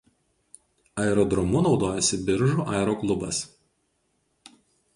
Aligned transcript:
Aerodromu 1.03 1.61
naudojasi 1.67 2.19
Biržų 2.31 2.67
aeroklubas. 2.79 3.45